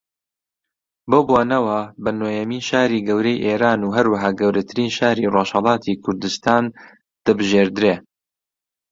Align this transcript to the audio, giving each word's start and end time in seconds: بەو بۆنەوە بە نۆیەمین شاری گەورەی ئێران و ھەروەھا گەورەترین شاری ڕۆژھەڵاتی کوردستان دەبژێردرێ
بەو 1.09 1.23
بۆنەوە 1.29 1.79
بە 2.03 2.11
نۆیەمین 2.19 2.63
شاری 2.69 3.05
گەورەی 3.07 3.43
ئێران 3.45 3.79
و 3.83 3.93
ھەروەھا 3.97 4.29
گەورەترین 4.39 4.91
شاری 4.97 5.31
ڕۆژھەڵاتی 5.33 5.99
کوردستان 6.03 6.63
دەبژێردرێ 7.25 7.95